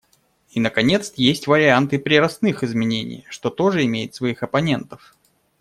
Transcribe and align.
И 0.49 0.59
наконец, 0.59 1.13
есть 1.15 1.45
и 1.45 1.49
вариант 1.51 1.91
приростных 1.91 2.63
изменений, 2.63 3.27
что 3.29 3.51
тоже 3.51 3.85
имеет 3.85 4.15
своих 4.15 4.41
оппонентов. 4.41 5.15